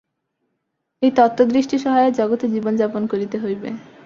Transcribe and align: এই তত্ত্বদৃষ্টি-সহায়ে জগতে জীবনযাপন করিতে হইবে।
এই 1.01 1.11
তত্ত্বদৃষ্টি-সহায়ে 1.11 2.09
জগতে 2.11 2.45
জীবনযাপন 2.49 3.01
করিতে 3.07 3.37
হইবে। 3.39 3.69